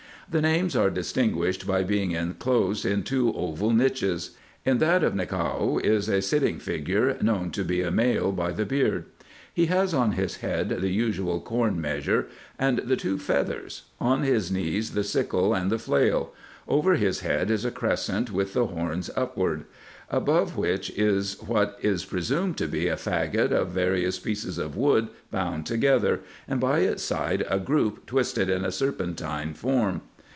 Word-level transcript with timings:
The 0.29 0.41
names 0.41 0.77
are 0.77 0.89
distinguished 0.89 1.67
by 1.67 1.83
being 1.83 2.11
inclosed 2.11 2.85
in 2.85 3.03
two 3.03 3.33
oval 3.35 3.71
niches. 3.71 4.29
In 4.63 4.77
that 4.77 5.03
of 5.03 5.13
Nichao 5.13 5.77
is 5.83 6.07
a 6.07 6.21
sitting 6.21 6.57
figure, 6.57 7.17
known 7.21 7.51
to 7.51 7.65
be 7.65 7.81
a 7.81 7.91
male 7.91 8.31
by 8.31 8.53
the 8.53 8.63
beard. 8.65 9.07
He 9.53 9.65
has 9.65 9.93
on 9.93 10.13
his 10.13 10.37
head 10.37 10.69
the 10.69 10.87
usual 10.91 11.41
corn 11.41 11.81
measure. 11.81 12.27
IN 12.57 12.75
EGYPT, 12.75 12.77
NUBIA, 12.77 12.77
&c. 12.77 12.77
241 12.77 12.79
and 12.79 12.89
the 12.89 13.01
two 13.01 13.17
feathers; 13.19 13.81
on 13.99 14.23
his 14.23 14.49
knees 14.53 14.91
the 14.91 15.03
sickle 15.03 15.53
and 15.53 15.69
the 15.69 15.77
flail: 15.77 16.31
over 16.65 16.95
his 16.95 17.19
head 17.19 17.51
is 17.51 17.65
a 17.65 17.71
crescent 17.71 18.31
with 18.31 18.53
the 18.53 18.67
horns 18.67 19.09
upward: 19.17 19.65
above 20.09 20.55
which 20.55 20.91
is 20.91 21.35
what 21.41 21.77
is 21.81 22.05
presumed 22.05 22.55
to 22.55 22.67
be 22.69 22.87
a 22.87 22.95
faggot 22.95 23.51
of 23.51 23.71
various 23.71 24.17
pieces 24.17 24.57
of 24.57 24.77
wood 24.77 25.09
bound 25.29 25.65
together, 25.65 26.21
and 26.47 26.61
by 26.61 26.79
its 26.79 27.03
side 27.03 27.45
a 27.49 27.59
group 27.59 28.05
twisted 28.05 28.49
in 28.49 28.63
a 28.63 28.71
serpentine 28.71 29.53
form. 29.53 29.99